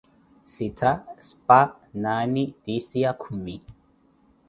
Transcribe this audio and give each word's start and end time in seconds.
Sittha, 0.53 0.93
spa, 1.27 1.59
naane, 2.07 2.49
tiisiya, 2.65 3.17
kumi. 3.25 3.63